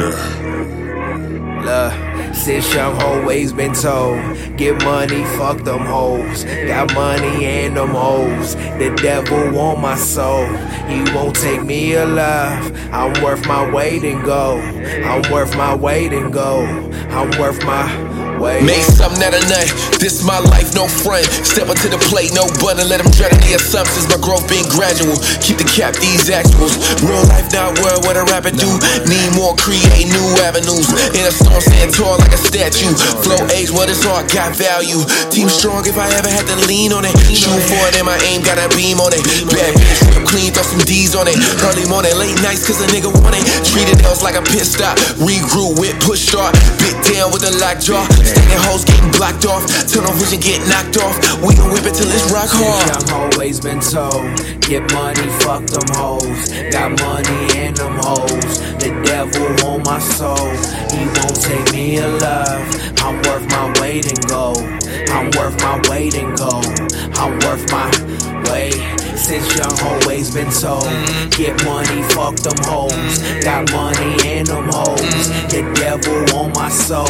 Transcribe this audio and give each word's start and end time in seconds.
Look, 0.00 1.92
since 2.34 2.72
young 2.74 2.96
always 3.02 3.52
been 3.52 3.74
told, 3.74 4.18
get 4.56 4.82
money, 4.82 5.24
fuck 5.36 5.58
them 5.62 5.80
hoes. 5.80 6.44
Got 6.44 6.94
money 6.94 7.44
and 7.44 7.76
them 7.76 7.90
hoes. 7.90 8.54
The 8.54 8.98
devil 9.02 9.52
want 9.52 9.80
my 9.80 9.96
soul. 9.96 10.46
He 10.88 11.02
won't 11.14 11.36
take 11.36 11.62
me 11.62 11.94
alive. 11.94 12.64
I'm 12.92 13.22
worth 13.22 13.46
my 13.46 13.70
weight 13.70 14.02
in 14.02 14.22
gold. 14.22 14.62
I'm 14.62 15.30
worth 15.30 15.54
my 15.56 15.74
weight 15.74 16.14
in 16.14 16.30
gold. 16.30 16.94
I'm 17.10 17.30
worth 17.38 17.62
my 17.64 17.86
way. 18.40 18.64
Make 18.64 18.82
something 18.82 19.20
out 19.20 19.36
of 19.36 19.44
nothing. 19.52 20.00
This 20.00 20.24
my 20.24 20.40
life, 20.40 20.72
no 20.72 20.88
front. 20.88 21.28
Step 21.44 21.68
up 21.68 21.76
to 21.84 21.88
the 21.92 22.00
plate, 22.08 22.32
no 22.32 22.48
button. 22.58 22.88
Let 22.88 23.04
them 23.04 23.12
drown 23.12 23.36
in 23.36 23.44
the 23.44 23.60
assumptions. 23.60 24.08
My 24.08 24.16
growth 24.16 24.48
being 24.48 24.64
gradual. 24.72 25.20
Keep 25.44 25.60
the 25.60 25.68
cap, 25.68 25.92
these 26.00 26.32
actuals. 26.32 26.80
Real 27.04 27.20
life, 27.28 27.52
not 27.52 27.76
world, 27.84 28.08
what 28.08 28.16
a 28.16 28.24
rapper 28.32 28.50
do. 28.50 28.80
Need 29.04 29.36
more, 29.36 29.52
create 29.60 30.08
new 30.08 30.26
avenues. 30.40 30.88
In 31.12 31.28
a 31.28 31.32
storm, 31.32 31.60
stand 31.60 31.92
tall 31.92 32.16
like 32.16 32.32
a 32.32 32.40
statue. 32.40 32.90
Flow 33.20 33.38
age, 33.52 33.68
what 33.68 33.92
is 33.92 34.00
all 34.08 34.24
got 34.32 34.56
value. 34.56 35.04
Team 35.28 35.52
strong 35.52 35.84
if 35.84 36.00
I 36.00 36.08
ever 36.16 36.32
had 36.32 36.48
to 36.48 36.56
lean 36.64 36.96
on 36.96 37.04
it. 37.04 37.12
Shoot 37.28 37.60
for 37.68 37.82
it, 37.92 38.00
and 38.00 38.08
my 38.08 38.16
aim 38.32 38.40
got 38.40 38.56
a 38.56 38.66
beam 38.72 38.98
on 39.04 39.12
it. 39.12 39.20
Bad 39.52 39.76
bitch, 39.76 40.00
whip 40.08 40.24
clean, 40.24 40.50
throw 40.56 40.64
some 40.64 40.80
D's 40.88 41.12
on 41.12 41.28
it. 41.28 41.36
Early 41.68 41.84
morning, 41.92 42.16
late 42.16 42.40
nights, 42.40 42.64
cause 42.64 42.80
a 42.80 42.88
nigga 42.88 43.12
want 43.12 43.36
it. 43.36 43.44
Treated 43.68 44.00
else 44.08 44.24
like 44.24 44.34
a 44.34 44.42
pit 44.42 44.64
stop. 44.64 44.96
Regrew 45.20 45.76
with 45.76 45.92
push 46.00 46.24
start. 46.32 46.56
Bit 46.80 46.96
down 47.12 47.28
with 47.32 47.44
a 47.44 47.52
lockjaw. 47.60 48.08
Standing 48.30 48.62
hoes 48.70 48.84
getting 48.84 49.10
blocked 49.12 49.44
off. 49.46 49.66
Tunnel 49.90 50.12
vision 50.14 50.40
get 50.40 50.62
knocked 50.70 50.96
off. 51.02 51.16
We 51.42 51.54
gon' 51.58 51.70
whip 51.74 51.84
it 51.84 51.94
till 51.98 52.06
it's 52.06 52.30
rock 52.30 52.50
hard. 52.50 52.90
I've 52.94 53.10
always 53.12 53.58
been 53.60 53.80
told, 53.80 54.22
get 54.62 54.86
money, 54.94 55.26
fuck 55.42 55.66
them 55.66 55.88
hoes. 55.98 56.50
Got 56.70 56.94
money 57.02 57.40
and 57.58 57.76
them 57.76 57.98
hoes. 57.98 58.62
The 58.78 58.90
devil 59.02 59.50
on 59.66 59.82
my 59.82 59.98
soul. 59.98 60.54
He 60.94 61.02
won't 61.18 61.38
take 61.42 61.66
me 61.72 61.98
alive. 61.98 62.66
I'm 63.02 63.16
worth 63.26 63.46
my 63.50 63.66
weight 63.80 64.06
in 64.06 64.20
gold. 64.28 64.62
I'm 65.10 65.30
worth 65.34 65.58
my 65.60 65.80
weight 65.88 66.14
in 66.14 66.34
gold. 66.36 66.66
I'm 67.18 67.38
worth 67.42 67.66
my 67.72 67.90
weight. 68.50 68.78
Since 69.18 69.56
young 69.58 69.76
always 69.84 70.32
been 70.32 70.50
told, 70.50 70.88
get 71.30 71.54
money, 71.64 72.02
fuck 72.14 72.36
them 72.36 72.56
hoes. 72.64 73.18
Got 73.42 73.70
money 73.72 74.16
and 74.24 74.46
them 74.46 74.68
hoes. 74.72 75.09
Soul. 76.70 77.06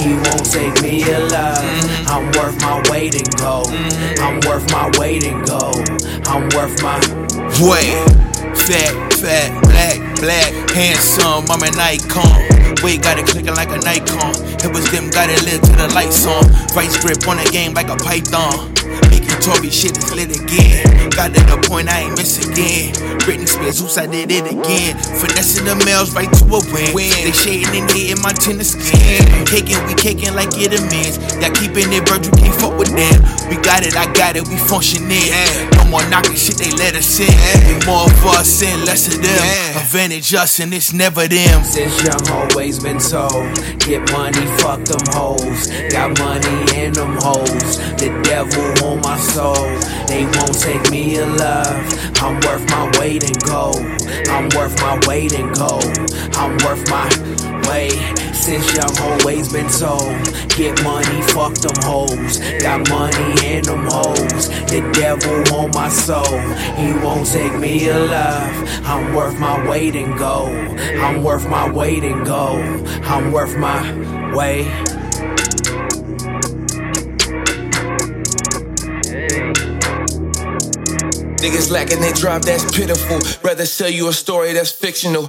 He 0.00 0.14
won't 0.14 0.46
take 0.50 0.80
me 0.82 1.02
alive. 1.02 1.58
I'm 2.06 2.30
worth 2.32 2.60
my 2.60 2.80
weight 2.90 3.14
in 3.14 3.28
gold. 3.36 3.68
I'm 4.22 4.38
worth 4.46 4.70
my 4.70 4.90
weight 4.98 5.24
in 5.24 5.42
gold. 5.44 5.88
I'm 6.26 6.48
worth 6.54 6.80
my 6.82 7.00
Wait, 7.58 7.92
fat, 8.54 9.12
fat, 9.14 9.50
black, 9.62 10.20
black, 10.20 10.70
handsome, 10.70 11.44
I'm 11.50 11.62
an 11.62 11.78
icon. 11.78 12.60
Wayy, 12.80 13.02
got 13.02 13.18
it 13.18 13.26
clicking 13.26 13.54
like 13.54 13.70
a 13.70 13.78
Nikon. 13.78 14.32
It 14.64 14.72
was 14.72 14.90
them, 14.90 15.10
got 15.10 15.28
it 15.28 15.42
lit 15.42 15.62
to 15.64 15.72
the 15.72 15.92
lights 15.92 16.24
on. 16.26 16.44
Vice 16.72 16.96
grip 17.02 17.26
on 17.26 17.36
the 17.36 17.50
game 17.50 17.74
like 17.74 17.88
a 17.88 17.96
python. 17.96 18.79
Making 19.40 19.62
me 19.62 19.70
shit 19.70 19.96
is 19.96 20.12
lit 20.12 20.36
again. 20.36 21.08
Got 21.16 21.32
to 21.32 21.40
the 21.48 21.56
point 21.66 21.88
I 21.88 22.00
ain't 22.04 22.16
miss 22.18 22.36
again. 22.44 22.92
Britney 23.24 23.48
Spears, 23.48 23.80
oops, 23.80 23.96
I 23.96 24.04
did 24.06 24.30
it 24.30 24.44
again. 24.44 24.96
Finessing 25.16 25.64
the 25.64 25.80
males 25.84 26.12
right 26.12 26.28
to 26.28 26.44
a 26.44 26.60
win. 26.68 26.92
They 26.92 27.32
shading 27.32 27.72
and 27.72 27.90
hating 27.90 28.20
my 28.20 28.32
tennis 28.36 28.76
skin. 28.76 29.24
Caking, 29.48 29.80
we 29.88 29.94
caking 29.94 30.34
like 30.36 30.52
it 30.60 30.76
a 30.76 30.80
man's. 30.92 31.16
Y'all 31.40 31.52
keeping 31.56 31.88
it 31.88 32.04
bird, 32.04 32.20
you 32.26 32.32
can't 32.36 32.52
fuck 32.60 32.76
with 32.76 32.92
them. 32.92 33.16
We 33.48 33.56
got 33.64 33.80
it, 33.80 33.96
I 33.96 34.12
got 34.12 34.36
it, 34.36 34.44
we 34.44 34.60
functioning. 34.60 35.32
No 35.72 35.88
more 35.88 36.04
knocking 36.12 36.36
shit, 36.36 36.60
they 36.60 36.70
let 36.76 36.92
us 36.92 37.08
in. 37.16 37.32
We 37.64 37.80
more 37.88 38.04
of 38.04 38.24
us 38.36 38.60
and 38.60 38.84
less 38.84 39.08
of 39.08 39.24
them. 39.24 39.40
Advantage 39.80 40.34
us 40.34 40.60
and 40.60 40.72
it's 40.74 40.92
never 40.92 41.26
them. 41.26 41.64
Since 41.64 42.04
young 42.04 42.28
always 42.28 42.78
been 42.78 43.00
told, 43.00 43.56
get 43.80 44.04
money, 44.12 44.44
fuck 44.60 44.84
them 44.84 45.00
hoes. 45.16 45.72
Got 45.88 46.18
money 46.20 46.76
and 46.76 46.94
them 46.94 47.16
hoes. 47.24 47.80
The 47.96 48.12
devil 48.20 48.84
on 48.84 49.00
my 49.00 49.16
soul. 49.30 49.78
They 50.08 50.24
won't 50.24 50.58
take 50.58 50.90
me 50.90 51.16
alive. 51.16 51.86
I'm 52.22 52.34
worth 52.40 52.68
my 52.70 52.90
weight 52.98 53.22
in 53.22 53.38
gold. 53.46 53.84
I'm 54.28 54.48
worth 54.56 54.74
my 54.80 54.98
weight 55.06 55.32
in 55.32 55.52
gold. 55.52 55.98
I'm 56.34 56.56
worth 56.64 56.84
my 56.90 57.08
weight. 57.68 57.98
Since 58.34 58.74
young 58.74 58.94
always 58.98 59.52
been 59.52 59.68
told, 59.68 60.18
get 60.56 60.82
money, 60.82 61.22
fuck 61.34 61.54
them 61.54 61.76
hoes. 61.84 62.38
Got 62.60 62.88
money 62.88 63.46
and 63.46 63.64
them 63.64 63.86
hoes. 63.88 64.48
The 64.72 64.80
devil 64.92 65.54
on 65.54 65.70
my 65.70 65.88
soul. 65.88 66.38
He 66.80 66.92
won't 67.04 67.26
take 67.26 67.56
me 67.58 67.88
alive. 67.88 68.56
I'm 68.84 69.14
worth 69.14 69.38
my 69.38 69.68
weight 69.68 69.94
in 69.94 70.16
gold. 70.16 70.80
I'm 71.06 71.22
worth 71.22 71.46
my 71.48 71.70
weight 71.70 72.02
in 72.02 72.24
gold. 72.24 72.88
I'm 73.04 73.30
worth 73.30 73.56
my 73.56 73.80
weight. 74.34 74.90
Niggas 81.40 81.70
lacking 81.70 82.00
they 82.00 82.12
drive, 82.12 82.42
that's 82.42 82.64
pitiful. 82.76 83.18
Rather 83.42 83.64
sell 83.64 83.88
you 83.88 84.08
a 84.08 84.12
story 84.12 84.52
that's 84.52 84.72
fictional. 84.72 85.26